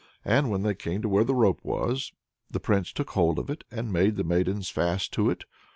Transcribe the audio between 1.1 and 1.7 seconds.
the rope